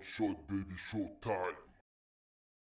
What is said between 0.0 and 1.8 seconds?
Short baby, short time.